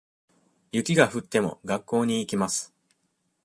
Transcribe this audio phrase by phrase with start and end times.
[0.71, 2.73] 雪が降っても、学校に行きます。